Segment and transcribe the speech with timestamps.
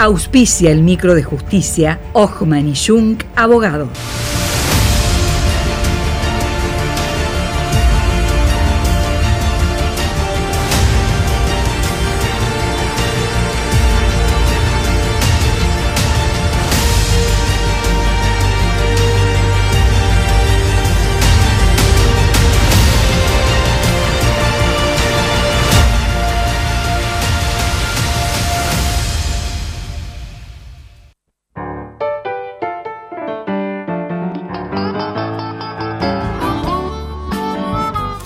[0.00, 3.86] Auspicia el micro de justicia Ochman y Jung, abogado.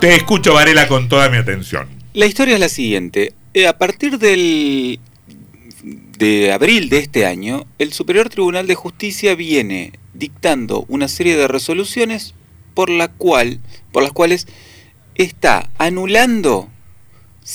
[0.00, 1.88] Te escucho, Varela, con toda mi atención.
[2.12, 3.32] La historia es la siguiente.
[3.54, 5.00] Eh, a partir del
[6.18, 11.48] de abril de este año, el Superior Tribunal de Justicia viene dictando una serie de
[11.48, 12.34] resoluciones
[12.74, 13.60] por, la cual,
[13.92, 14.46] por las cuales
[15.14, 16.68] está anulando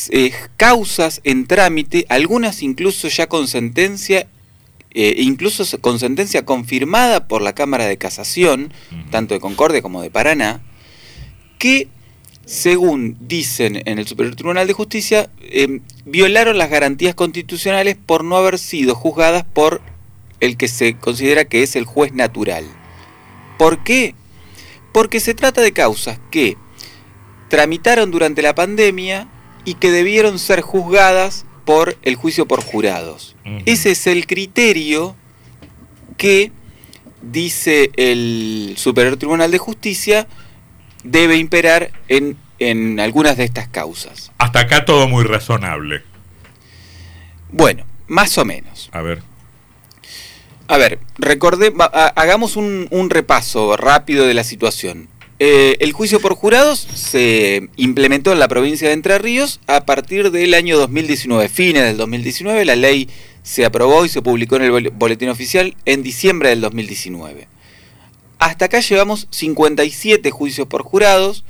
[0.10, 4.28] eh, causas en trámite, algunas incluso ya con sentencia,
[4.92, 8.74] eh, incluso con sentencia confirmada por la Cámara de Casación,
[9.12, 10.62] tanto de Concordia como de Paraná,
[11.58, 11.88] que
[12.52, 18.36] según dicen en el Superior Tribunal de Justicia, em, violaron las garantías constitucionales por no
[18.36, 19.82] haber sido juzgadas por
[20.42, 22.66] el que se considera que es el juez natural.
[23.58, 24.16] ¿Por qué?
[24.92, 26.58] Porque se trata de causas que
[27.48, 29.30] tramitaron durante la pandemia
[29.64, 33.38] y que debieron ser juzgadas por el juicio por jurados.
[33.66, 35.16] Ese es el criterio
[36.18, 36.52] que
[37.22, 40.28] dice el Superior Tribunal de Justicia
[41.04, 44.32] debe imperar en, en algunas de estas causas.
[44.38, 46.04] Hasta acá todo muy razonable.
[47.52, 48.90] Bueno, más o menos.
[48.92, 49.22] A ver.
[50.68, 51.74] A ver, recordé,
[52.16, 55.10] hagamos un, repaso rápido de la situación.
[55.38, 60.32] Eh, el juicio por jurados se implementó en la provincia de Entre Ríos a partir
[60.32, 62.64] del año 2019, fines del 2019.
[62.64, 63.10] La ley
[63.44, 67.50] se aprobó y se publicó en el boletín oficial en diciembre del 2019.
[68.42, 71.46] Hasta acá llevamos 57 juicios por jurados.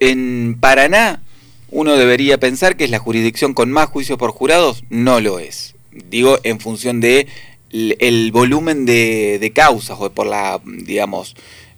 [0.00, 1.22] En Paraná,
[1.70, 4.82] uno debería pensar que es la jurisdicción con más juicios por jurados.
[4.90, 5.76] No lo es.
[5.92, 7.28] Digo, en función de
[7.70, 11.36] el volumen de, causas o por la, digamos,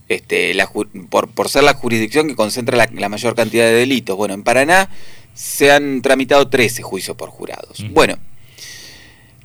[0.09, 0.57] este,
[1.11, 4.17] por, ser la jurisdicción que concentra la, mayor cantidad de delitos.
[4.17, 4.89] Bueno, en Paraná
[5.35, 7.85] se han tramitado 13 juicios por jurados.
[7.91, 8.17] Bueno,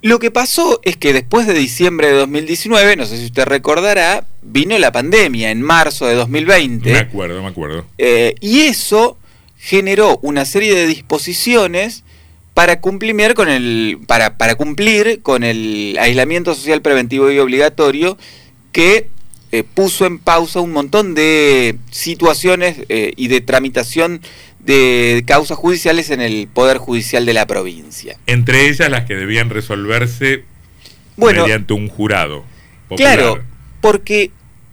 [0.05, 4.27] lo que pasó es que después de diciembre de 2019, no sé si usted recordará,
[4.43, 6.91] vino la pandemia en marzo de 2020.
[6.91, 7.85] Me acuerdo, me acuerdo.
[7.97, 9.17] Eh, y eso
[9.57, 12.03] generó una serie de disposiciones
[12.53, 18.15] para cumplir con el para, para cumplir con el aislamiento social preventivo y obligatorio
[18.71, 19.09] que
[19.51, 24.21] eh, puso en pausa un montón de situaciones eh, y de tramitación
[24.65, 28.17] de causas judiciales en el Poder Judicial de la provincia.
[28.25, 30.43] Entre ellas las que debían resolverse
[31.17, 32.43] mediante un jurado.
[32.95, 33.43] Claro,
[33.81, 34.31] porque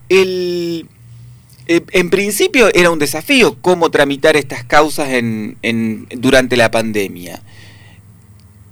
[0.09, 0.87] el,
[1.67, 7.43] eh, en principio era un desafío cómo tramitar estas causas en, en, durante la pandemia.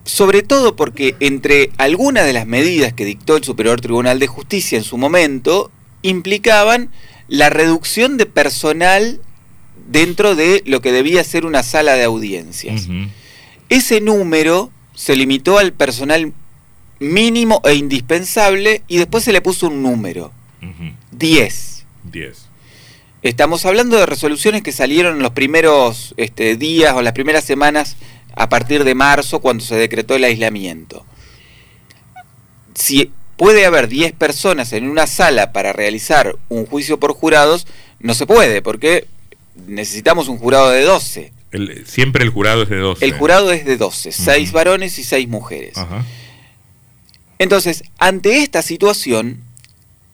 [0.04, 4.78] Sobre todo porque entre algunas de las medidas que dictó el Superior Tribunal de Justicia
[4.78, 5.70] en su momento
[6.02, 6.90] implicaban
[7.28, 9.20] la reducción de personal
[9.90, 12.88] dentro de lo que debía ser una sala de audiencias.
[13.68, 16.32] Ese número se limitó al personal
[17.00, 20.32] mínimo e indispensable y después se le puso un número.
[21.12, 21.84] 10.
[23.22, 27.96] Estamos hablando de resoluciones que salieron en los primeros este, días o las primeras semanas
[28.34, 31.04] a partir de marzo cuando se decretó el aislamiento.
[32.74, 37.66] Si puede haber 10 personas en una sala para realizar un juicio por jurados,
[37.98, 39.06] no se puede, porque
[39.66, 41.32] necesitamos un jurado de 12.
[41.84, 43.04] siempre el jurado es de 12.
[43.04, 45.74] El jurado es de 12, 6 varones y 6 mujeres.
[47.38, 49.42] Entonces, ante esta situación,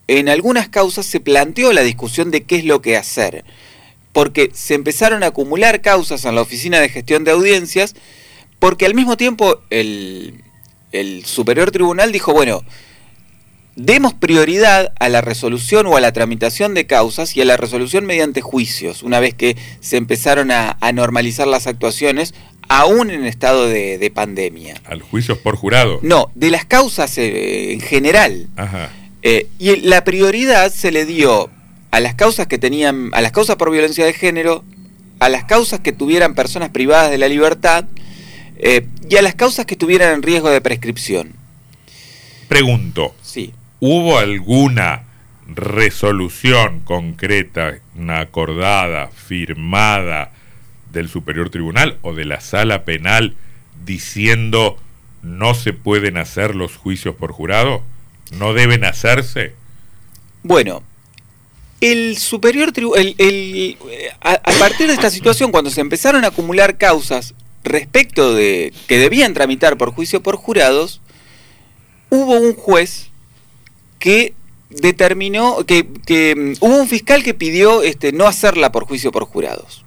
[0.09, 3.45] en algunas causas se planteó la discusión de qué es lo que hacer,
[4.13, 7.95] porque se empezaron a acumular causas en la Oficina de Gestión de Audiencias,
[8.59, 10.43] porque al mismo tiempo el,
[10.93, 12.63] el Superior Tribunal dijo, bueno,
[13.77, 18.07] demos prioridad a la resolución o a la tramitación de causas y a la resolución
[18.07, 19.03] mediante juicios.
[19.03, 22.35] Una vez que se empezaron a, normalizar las actuaciones,
[22.69, 24.81] aún en estado de, pandemia.
[24.87, 26.01] ¿Al juicio por jurado?
[26.03, 28.49] No, de las causas eh, en general.
[29.23, 31.51] Eh, y la prioridad se le dio
[31.91, 34.65] a las causas que tenían, a las causas por violencia de género,
[35.19, 37.85] a las causas que tuvieran personas privadas de la libertad
[38.59, 41.35] eh, y a las causas que tuvieran en riesgo de prescripción.
[42.49, 43.15] Pregunto.
[43.23, 43.53] Sí.
[43.81, 45.03] ¿Hubo alguna
[45.47, 47.79] resolución concreta,
[48.09, 50.33] acordada, firmada
[50.93, 53.35] del Superior Tribunal o de la Sala Penal
[53.85, 54.79] diciendo
[55.23, 57.83] no se pueden hacer los juicios por jurado?
[58.33, 59.55] ¿No deben hacerse?
[60.43, 60.83] Bueno,
[61.81, 63.15] el Superior Tribunal,
[64.21, 69.35] a, partir de esta situación, cuando se empezaron a acumular causas respecto de que debían
[69.35, 71.03] tramitar por juicio por jurados,
[72.09, 73.11] hubo un juez
[73.99, 74.35] que
[74.71, 79.85] determinó que, mm, hubo un fiscal que pidió este, no hacerla por juicio por jurados.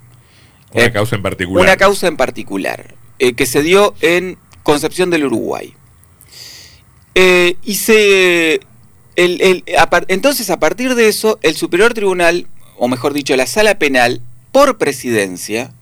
[0.72, 1.64] Una eh, causa en particular.
[1.64, 5.74] Una causa en particular, eh, que se dio en Concepción del Uruguay.
[7.14, 8.60] Eh, y se.
[9.16, 12.46] entonces, a partir de eso, el Superior Tribunal,
[12.78, 14.20] o mejor dicho, la Sala Penal,
[14.52, 15.72] por presidencia,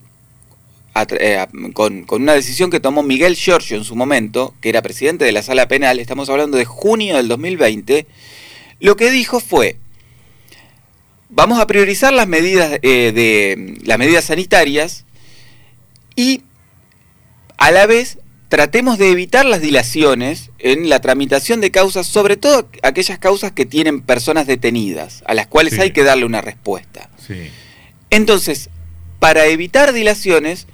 [1.73, 5.31] con, con, una decisión que tomó Miguel Giorgio en su momento, que era presidente de
[5.31, 8.07] la Sala Penal, estamos hablando de junio del 2020,
[8.79, 9.77] lo que dijo fue,
[11.29, 15.05] vamos a priorizar las medidas, eh, de, las medidas sanitarias
[16.15, 16.43] y
[17.57, 18.17] a la vez
[18.49, 23.65] tratemos de evitar las dilaciones en la tramitación de causas, sobre todo aquellas causas que
[23.65, 27.09] tienen personas detenidas, a las cuales hay que darle una respuesta.
[28.09, 28.69] Entonces,
[29.19, 30.65] para evitar dilaciones,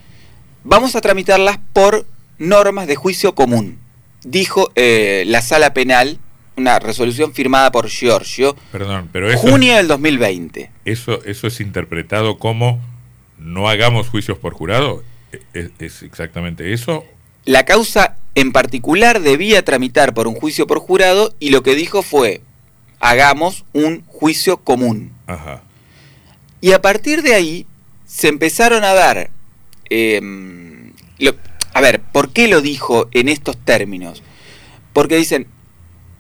[0.66, 2.06] vamos a tramitarlas por
[2.38, 3.80] normas de juicio común,
[4.24, 6.20] dijo eh, la sala penal
[6.58, 8.56] una resolución firmada por Giorgio.
[8.72, 10.72] Perdón, pero eso, junio del 2020.
[10.86, 12.82] Eso, eso es interpretado como
[13.38, 15.04] no hagamos juicios por jurado.
[15.32, 17.04] ¿E, e, ¿Es, exactamente eso?
[17.44, 22.02] La causa en particular debía tramitar por un juicio por jurado y lo que dijo
[22.04, 22.42] fue
[23.00, 25.12] hagamos un juicio común.
[25.28, 25.62] Ajá.
[26.62, 27.68] Y a partir de ahí
[28.08, 29.30] se empezaron a dar.
[29.90, 30.94] Em,
[31.74, 34.24] a ver, ¿por qué lo dijo en estos términos?
[34.94, 35.48] Porque dicen,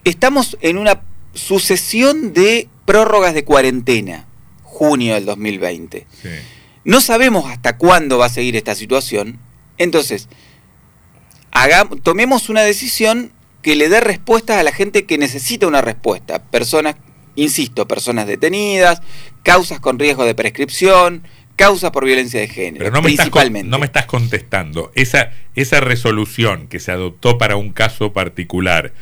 [0.03, 1.01] estamos en una
[1.33, 4.27] sucesión de prórrogas de cuarentena,
[4.63, 6.05] junio del 2020.
[6.83, 9.39] No sabemos hasta cuándo va a seguir esta situación,
[9.77, 10.27] entonces
[12.03, 16.43] tomemos una decisión que le dé respuestas a la gente que necesita una respuesta.
[16.43, 16.97] Personas,
[17.35, 19.01] insisto, personas detenidas,
[19.41, 21.23] causas con riesgo de prescripción,
[21.55, 23.67] causas por violencia de género, Pero no me principalmente.
[23.67, 24.91] Estás, no me estás contestando.
[24.95, 28.93] Esa, esa resolución que se adoptó para un caso particular,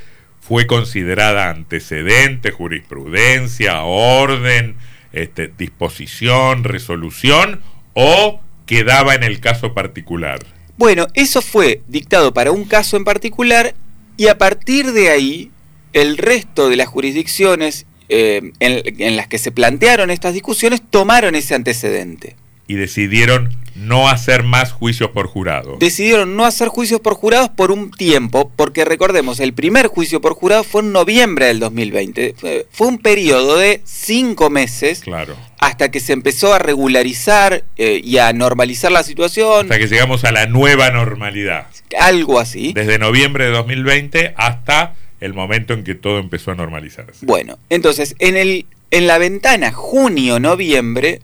[0.45, 4.75] fue considerada antecedente, jurisprudencia, orden,
[5.13, 7.61] este, disposición, resolución
[7.93, 10.39] o quedaba en el caso particular?
[10.77, 13.73] Bueno, eso fue dictado para un caso en particular
[14.17, 15.51] y a partir de ahí
[15.93, 21.55] el resto de las jurisdicciones eh, en las que se plantearon estas discusiones tomaron ese
[21.55, 22.35] antecedente.
[22.67, 25.77] Y decidieron no hacer más juicios por jurado.
[25.79, 30.33] Decidieron no hacer juicios por jurados por un tiempo, porque recordemos, el primer juicio por
[30.33, 32.35] jurado fue en noviembre del 2020.
[32.71, 35.35] Fue, un periodo de cinco meses claro.
[35.59, 39.65] hasta que se empezó a regularizar eh, y a normalizar la situación.
[39.65, 41.67] Hasta que llegamos a la nueva normalidad.
[41.99, 42.73] Algo así.
[42.73, 47.25] Desde noviembre de 2020 hasta el momento en que todo empezó a normalizarse.
[47.25, 51.21] Bueno, entonces, en, el, en la ventana junio-noviembre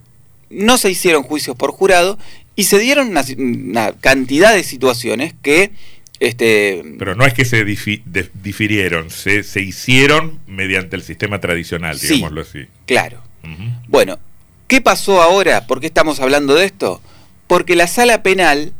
[0.49, 2.17] no se hicieron juicios por jurado
[2.55, 5.71] y se dieron una, cantidad de situaciones que...
[6.19, 12.41] Este, Pero no es que se difirieron, se, se, hicieron mediante el sistema tradicional, digámoslo
[12.41, 12.65] así.
[12.85, 13.21] Claro.
[13.87, 14.19] Bueno,
[14.67, 15.65] ¿qué pasó ahora?
[15.65, 17.01] ¿Por qué estamos hablando de esto?
[17.47, 18.73] Porque la sala penal,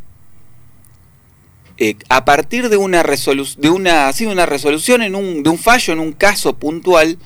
[1.78, 6.00] eh, a partir de una, de una, una resolución, en un, de un fallo en
[6.00, 7.18] un caso puntual,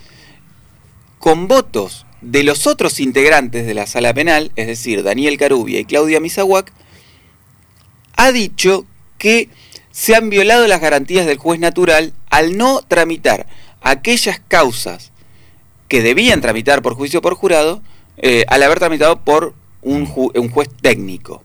[1.18, 5.86] con votos de los otros integrantes de la sala penal, es decir, Daniel Carubia y
[5.86, 6.72] Claudia Misahuac,
[8.16, 8.86] ha dicho
[9.18, 9.50] que
[9.92, 13.46] se han violado las garantías del juez natural al no tramitar
[13.82, 15.12] aquellas causas
[15.88, 17.82] que debían tramitar por juicio por jurado,
[18.18, 21.44] eh, al haber tramitado por un, juez técnico.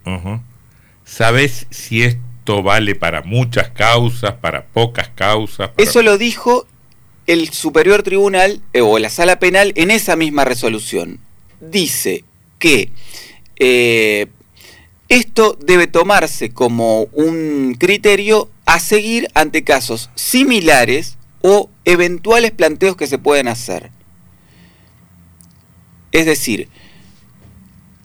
[1.04, 5.70] ¿Sabes si esto vale para muchas causas, para pocas causas?
[5.76, 6.66] Eso lo dijo
[7.28, 11.20] el Superior Tribunal eh, o la Sala Penal en esa misma resolución
[11.61, 12.25] dice
[12.58, 12.90] que
[13.56, 14.28] eh,
[15.08, 23.06] esto debe tomarse como un criterio a seguir ante casos similares o eventuales planteos que
[23.06, 23.90] se pueden hacer.
[26.12, 26.68] Es decir,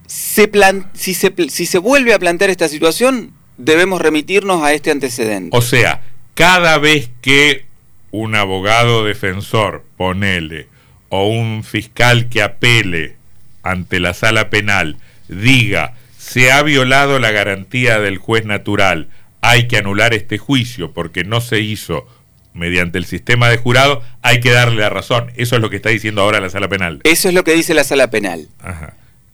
[0.05, 5.55] si, se, si se vuelve a plantear esta situación, debemos remitirnos a este antecedente.
[5.55, 6.03] O sea,
[6.33, 7.72] cada vez que
[8.13, 10.67] un abogado defensor, ponele,
[11.09, 13.15] o un fiscal que apele
[13.63, 19.07] ante la sala penal, diga, se ha violado la garantía del juez natural,
[19.41, 22.07] hay que anular este juicio porque no se hizo
[22.53, 25.31] mediante el sistema de jurado, hay que darle la razón.
[25.35, 27.01] Eso es lo que está diciendo ahora la sala penal.
[27.03, 28.47] Eso es lo que dice la sala penal.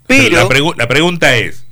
[0.07, 1.65] Pero la, la pregunta es,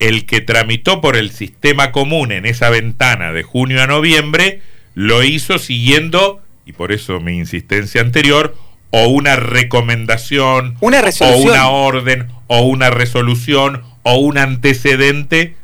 [0.00, 4.60] el que tramitó por el sistema común en esa ventana de junio a noviembre,
[4.98, 8.56] lo hizo siguiendo, y por eso mi insistencia anterior,
[8.90, 15.54] o una recomendación, una o una orden, o una resolución, o un antecedente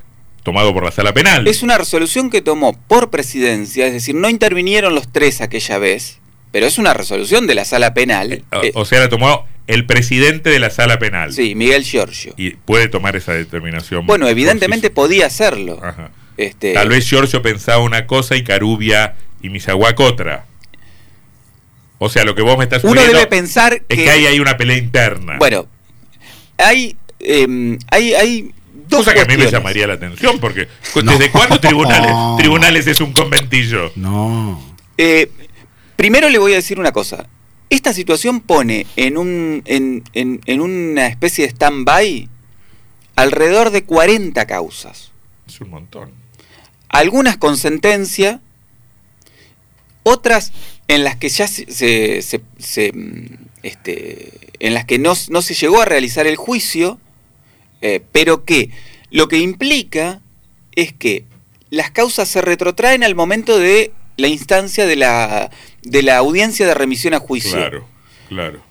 [0.45, 1.49] tomado por la sala penal.
[1.49, 6.21] Es una resolución que tomó por presidencia, es decir, no intervinieron los tres aquella vez,
[6.53, 8.33] pero es una resolución de la sala penal.
[8.33, 11.33] Eh, o, o sea, la tomó el presidente de la sala penal.
[11.33, 12.35] Sí, Miguel Giorgio.
[12.37, 14.07] Y puede tomar esa determinación.
[14.07, 15.81] Bueno, evidentemente podía hacerlo.
[16.37, 16.73] Este...
[16.73, 20.47] Tal vez Giorgio pensaba una cosa y Carubia y Misahuac otra.
[21.99, 24.77] O sea, lo que vos me estás Uno debe pensar es que, hay, una pelea
[24.77, 25.37] interna.
[25.39, 25.67] Bueno,
[26.59, 28.55] hay, eh, hay, hay
[28.89, 33.01] dos Cosa que a mí me llamaría la atención, porque ¿desde cuándo tribunales, tribunales es
[33.01, 33.93] un conventillo?
[33.97, 34.77] No.
[34.99, 35.31] Eh,
[35.97, 37.27] primero le voy a decir una cosa.
[37.71, 42.29] Esta situación pone en, un, en, en, una especie de stand-by
[43.17, 45.11] alrededor de 40 causas.
[45.47, 46.24] Es un montón.
[46.95, 48.41] Algunas con sentencia,
[50.05, 50.53] otras
[50.87, 51.67] en las que ya se,
[52.23, 52.93] se,
[53.63, 57.01] este, en las que no, no, se llegó a realizar el juicio,
[57.81, 58.71] eh, pero que
[59.11, 60.21] lo que implica
[60.77, 61.25] es que
[61.71, 65.51] las causas se retrotraen al momento de la instancia de la,
[65.83, 67.53] de la audiencia de remisión a juicio.
[67.53, 67.89] Claro,
[68.29, 68.63] claro.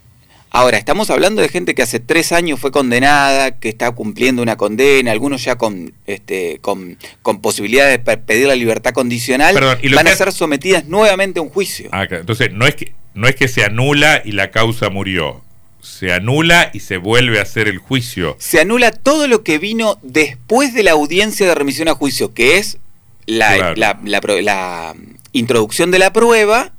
[0.56, 4.56] Ahora, estamos hablando de gente que hace tres años fue condenada, que está cumpliendo una
[4.56, 10.16] condena, algunos ya con, este, con, con posibilidad de pedir la libertad condicional, van a
[10.16, 11.90] ser sometidas nuevamente a un juicio.
[11.92, 15.42] Ah, Entonces, no es, que, no es que se anula y la causa murió,
[15.82, 18.36] se anula y se vuelve a hacer el juicio.
[18.38, 22.60] Se anula todo lo que vino después de la audiencia de remisión a juicio, que
[22.60, 22.78] es
[23.26, 24.96] la, la, la,
[25.32, 26.73] introducción de la prueba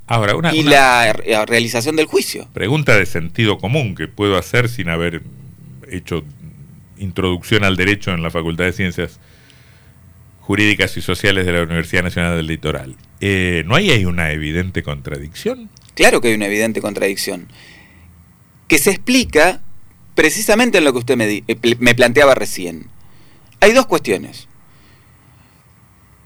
[0.52, 1.12] y la
[1.46, 2.48] realización del juicio.
[2.52, 5.22] Pregunta de sentido común que puedo hacer sin haber
[5.88, 6.24] hecho
[6.98, 9.18] introducción al derecho en la Facultad de Ciencias
[10.40, 12.96] Jurídicas y Sociales de la Universidad Nacional del Litoral.
[13.20, 15.70] Eh, ¿No hay ahí una evidente contradicción?
[15.94, 17.48] Claro que hay una evidente contradicción,
[18.68, 19.62] que se explica
[20.14, 22.88] precisamente en lo que usted me, eh, me planteaba recién.
[23.60, 24.48] Hay dos cuestiones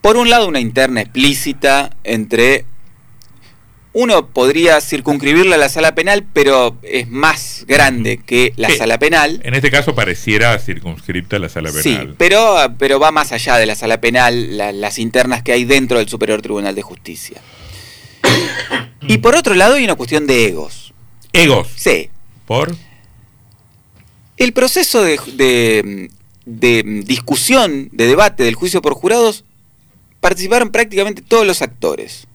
[0.00, 2.64] por un lado, una interna explícita entre...
[4.00, 9.40] Uno podría circunscribirla a la sala penal, pero es más grande que la sala penal.
[9.42, 11.82] En este caso pareciera circunscripta a la sala penal.
[11.82, 15.98] Sí, pero, pero va más allá de la sala penal, las internas que hay dentro
[15.98, 17.40] del Superior Tribunal de Justicia.
[19.02, 20.94] y por otro lado hay una cuestión de egos.
[21.32, 21.66] ¿Egos?
[21.74, 22.08] Sí.
[22.46, 22.76] ¿Por?
[24.36, 26.08] El proceso de,
[26.44, 29.44] de discusión, de debate del juicio por jurados
[30.20, 32.27] participaron prácticamente todos los actores,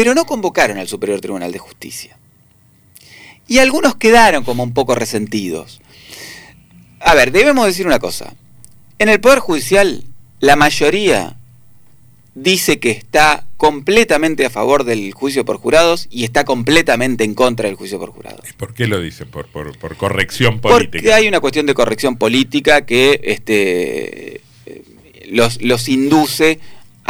[0.00, 2.16] pero no convocaron al Superior Tribunal de Justicia.
[3.46, 5.82] Y algunos quedaron como un poco resentidos.
[7.00, 8.32] A ver, debemos decir una cosa.
[8.98, 10.04] En el Poder Judicial,
[10.38, 11.36] la mayoría
[12.34, 17.68] dice que está completamente a favor del juicio por jurados y está completamente en contra
[17.68, 18.48] del juicio por jurados.
[18.48, 19.26] ¿Y por qué lo dice?
[19.26, 20.92] ¿Por, por, por corrección política?
[20.92, 24.40] Porque hay una cuestión de corrección política que este,
[25.28, 26.58] los, induce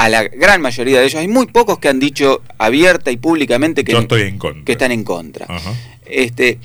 [0.00, 1.20] a la gran mayoría de ellos.
[1.20, 3.92] Hay muy pocos que han dicho abierta y públicamente que,
[4.64, 5.46] que están en contra.
[6.06, 6.58] Este,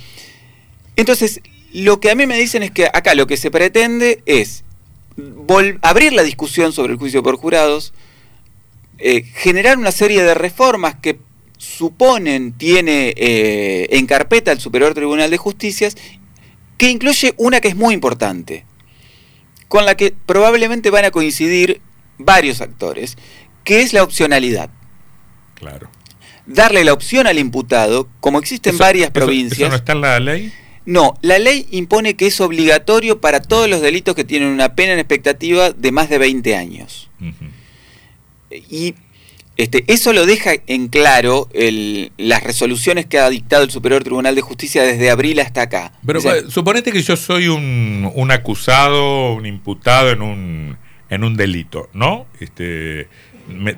[0.96, 1.42] entonces,
[1.74, 4.63] lo que a mí me dicen es que acá lo que se pretende es
[5.82, 7.94] abrir la discusión sobre el juicio por jurados,
[9.00, 11.20] eh, generar una serie de reformas que
[11.58, 15.98] suponen tiene eh, en carpeta el Superior Tribunal de Justicias,
[16.77, 18.63] que incluye una que es muy importante,
[19.68, 21.82] con la que probablemente van a coincidir
[22.18, 23.18] varios actores,
[23.64, 24.70] que es la opcionalidad.
[25.56, 25.90] Claro.
[26.46, 29.60] Darle la opción al imputado, como existe en varias provincias.
[29.60, 30.54] ¿Eso no está en la ley?
[30.86, 34.94] No, la ley impone que es obligatorio para todos los delitos que tienen una pena
[34.94, 37.10] en expectativa de más de 20 años.
[38.52, 38.94] Y
[39.58, 41.50] este, eso lo deja en claro
[42.18, 45.94] las resoluciones que ha dictado el Superior Tribunal de Justicia desde abril hasta acá.
[46.06, 50.78] Pero suponete que yo soy un, acusado, un imputado en un,
[51.10, 52.26] en un delito, ¿no?
[52.40, 53.08] Este,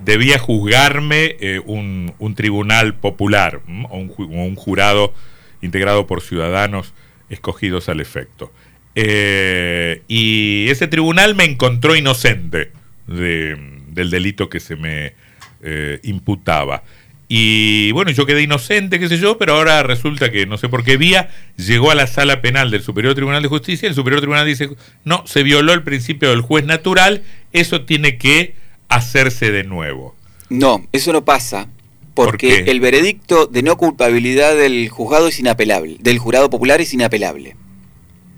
[0.04, 5.14] debía juzgarme eh, un, tribunal popular o un, jurado
[5.62, 6.94] integrado por ciudadanos
[7.30, 8.52] escogidos al efecto.
[8.96, 12.72] Eh, y ese tribunal me encontró inocente
[13.08, 15.14] del delito que se me
[15.62, 16.84] eh, imputaba.
[17.30, 20.86] Y bueno, yo quedé inocente, qué sé yo, pero ahora resulta que no sé por
[20.86, 23.90] qué vía llegó a la sala penal del Superior Tribunal de Justicia.
[23.90, 24.70] El Superior Tribunal dice:
[25.04, 28.56] no, se violó el principio del juez natural, eso tiene que
[28.88, 30.16] hacerse de nuevo.
[30.50, 31.68] No, eso no pasa,
[32.14, 37.58] porque el veredicto de no culpabilidad del juzgado es inapelable, del jurado popular es inapelable.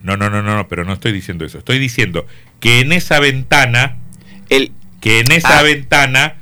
[0.02, 1.60] No, no, no, no, pero no estoy diciendo eso.
[1.60, 2.26] Estoy diciendo
[2.60, 3.98] que en esa ventana,
[4.50, 5.64] el, que en esa ah.
[5.64, 6.38] ventana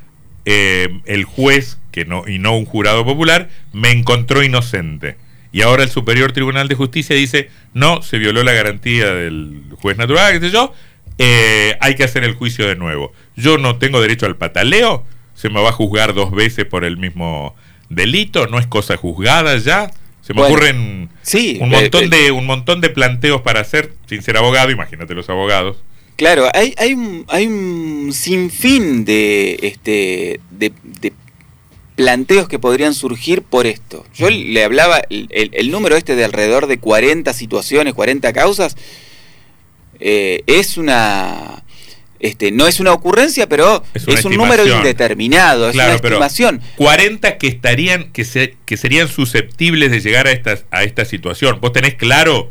[0.46, 5.16] eh, el juez que no, y no un jurado popular me encontró inocente.
[5.52, 9.98] Y ahora el Superior Tribunal de Justicia dice, no, se violó la garantía del juez
[9.98, 10.74] natural, qué sé yo,
[11.18, 13.14] eh, hay que hacer el juicio de nuevo.
[13.36, 16.98] Yo no tengo derecho al pataleo, se me va a juzgar dos veces por el
[16.98, 17.56] mismo
[17.90, 19.90] delito, no es cosa juzgada ya.
[20.22, 24.22] Se me ocurren sí, un montón eh, de un montón de planteos para hacer sin
[24.22, 25.78] ser abogado, imagínate los abogados.
[26.18, 30.74] Claro, hay, hay, un, hay un sinfín de, este, de,
[31.98, 34.06] planteos que podrían surgir por esto.
[34.14, 38.78] Yo le hablaba, el, número este de alrededor de 40 situaciones, 40 causas,
[40.00, 41.64] eh, es una...
[42.20, 46.62] Este, no es una ocurrencia, pero es, un número indeterminado, es una estimación.
[46.78, 51.60] 40 que estarían, que, se, que serían susceptibles de llegar a esta, a esta situación.
[51.62, 52.50] ¿Vos tenés claro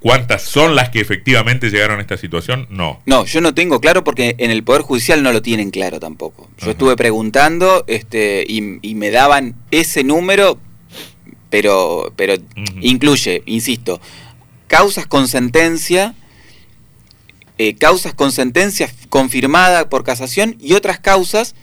[0.00, 2.66] ¿Cuántas son las que efectivamente llegaron a esta situación?
[2.70, 3.02] No.
[3.04, 6.48] No, yo no tengo claro porque en el Poder Judicial no lo tienen claro tampoco.
[6.58, 10.58] Yo estuve preguntando este, y, me daban ese número,
[11.50, 12.34] pero, pero
[12.80, 14.00] incluye, insisto,
[14.68, 16.14] causas con sentencia,
[17.58, 21.54] eh, causas con sentencia confirmada por casación y otras causas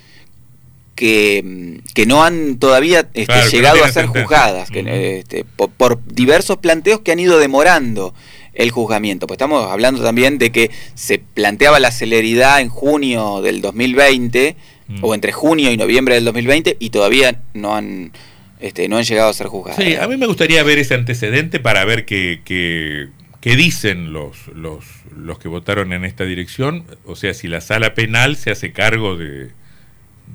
[0.97, 7.11] que, no han todavía este, llegado a ser juzgadas, que, este, por, diversos planteos que
[7.11, 8.13] han ido demorando
[8.53, 9.27] el juzgamiento.
[9.27, 14.55] Pues estamos hablando también de que se planteaba la celeridad en junio del 2020,
[14.87, 15.03] mm.
[15.03, 18.11] o entre junio y noviembre del 2020, y todavía no han,
[18.59, 19.81] este, no han llegado a ser juzgadas.
[19.81, 24.47] Sí, a mí me gustaría ver ese antecedente para ver qué, qué, qué dicen los,
[24.47, 24.83] los,
[25.15, 29.15] los que votaron en esta dirección, o sea, si la sala penal se hace cargo
[29.15, 29.51] de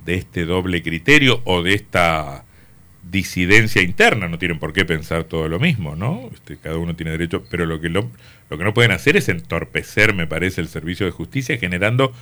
[0.05, 2.45] de este doble criterio o de esta
[3.11, 6.31] disidencia interna, no tienen por qué pensar todo lo mismo, ¿no?
[6.33, 8.11] Este, cada uno tiene derecho, pero lo que, lo,
[8.49, 12.13] lo, que no pueden hacer es entorpecer, me parece, el servicio de justicia generando,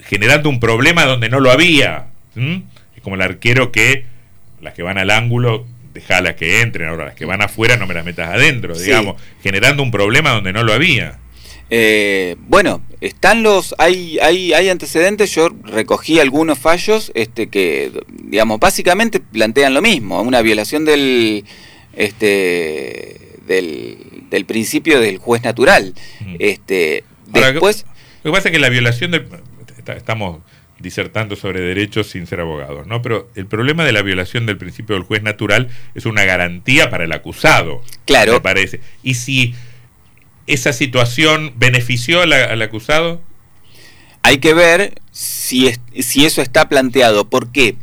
[0.00, 2.06] generando un problema donde no lo había.
[2.34, 4.04] Es como el arquero que
[4.60, 5.66] las que van al ángulo,
[6.08, 9.82] las que entren, ahora las que van afuera no me las metas adentro, digamos, generando
[9.82, 11.18] un problema donde no lo había.
[11.70, 18.58] Eh, bueno, están los, hay, hay, hay antecedentes, yo recogí algunos fallos este, que, digamos,
[18.58, 21.44] básicamente plantean lo mismo, una violación del,
[21.94, 23.98] este, del,
[24.30, 25.94] del principio del juez natural.
[26.40, 27.86] Este, después...
[28.24, 29.26] Lo que pasa es que la violación del...
[29.96, 30.40] Estamos
[30.78, 33.02] disertando sobre derechos sin ser abogados, ¿no?
[33.02, 37.04] Pero el problema de la violación del principio del juez natural es una garantía para
[37.04, 37.82] el acusado.
[38.06, 38.34] Claro.
[38.34, 38.80] Me parece.
[39.02, 39.54] Y si
[40.52, 43.20] esa situación benefició al, acusado?
[44.22, 47.28] Hay que ver si, si eso está planteado.
[47.28, 47.76] ¿Por qué?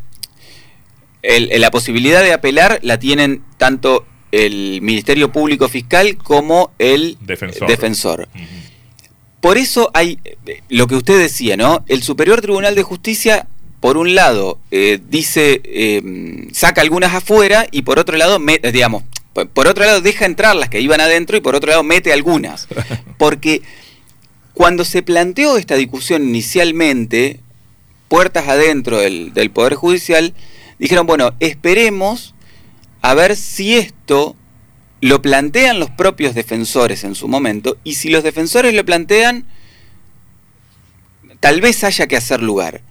[1.23, 8.29] la posibilidad de apelar la tienen tanto el Ministerio Público Fiscal como el defensor.
[9.39, 10.19] Por eso hay
[10.69, 11.83] lo que usted decía, ¿no?
[11.87, 13.47] El Superior Tribunal de Justicia,
[13.79, 18.39] por un lado, eh, dice, eh, saca algunas afuera y por otro lado,
[18.71, 19.03] digamos,
[19.45, 22.67] por otro lado, deja entrar las que iban adentro y por otro lado, mete algunas.
[23.17, 23.61] Porque
[24.53, 27.41] cuando se planteó esta discusión inicialmente,
[28.07, 30.33] puertas adentro del, Poder Judicial,
[30.79, 32.33] dijeron, bueno, esperemos
[33.01, 34.35] a ver si esto
[34.99, 39.45] lo plantean los propios defensores en su momento, y si los defensores lo plantean,
[41.39, 42.81] tal vez haya que hacer lugar.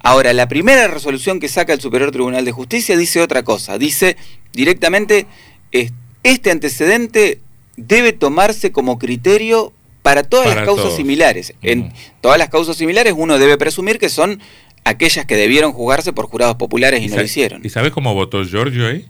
[0.00, 4.16] Ahora, la primera resolución que saca el Superior Tribunal de Justicia dice otra cosa, dice
[4.52, 5.26] directamente
[5.72, 7.40] este antecedente
[7.76, 11.54] debe tomarse como criterio para todas las causas similares.
[11.62, 14.40] En todas las causas similares uno debe presumir que son
[14.84, 17.64] aquellas que debieron jugarse por jurados populares y, no lo hicieron.
[17.64, 19.06] ¿Y sabes cómo votó Giorgio ahí?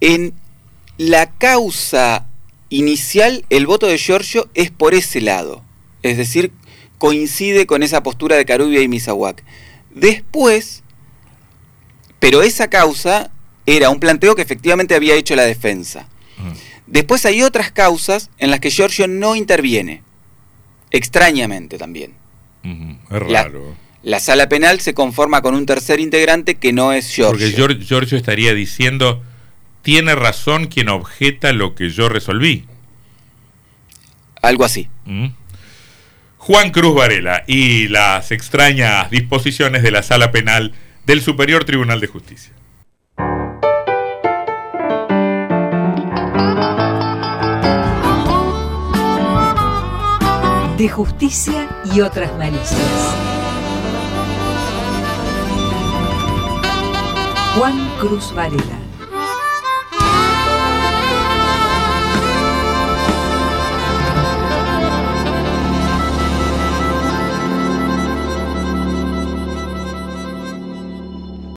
[0.00, 0.34] En
[0.98, 2.26] la causa
[2.68, 5.62] inicial, el voto de Giorgio es por ese lado.
[6.02, 6.52] Es decir,
[6.98, 9.42] coincide con esa postura de Carubia y Misawak.
[9.94, 10.82] Después,
[12.18, 13.30] pero esa causa
[13.66, 16.08] era un planteo que efectivamente había hecho la defensa.
[16.86, 20.02] Después hay otras causas en las que Giorgio no interviene,
[20.90, 22.12] extrañamente también.
[23.10, 23.76] Es raro.
[24.02, 27.46] La, sala penal se conforma con un tercer integrante que no es Giorgio.
[27.56, 29.22] Porque Giorgio estaría diciendo,
[29.80, 32.66] tiene razón quien objeta lo que yo resolví.
[34.42, 34.88] Algo así.
[35.06, 35.28] ¿Mm?
[36.36, 40.74] Juan Cruz Varela y las extrañas disposiciones de la Sala Penal
[41.06, 42.52] del Superior Tribunal de Justicia.
[50.84, 53.14] De justicia y otras malicias.
[57.56, 58.73] Juan Cruz Varela.